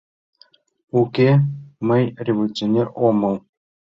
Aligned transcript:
—Уке, 0.99 1.29
мый 1.87 2.03
революционер 2.27 2.87
омыл. 3.07 3.35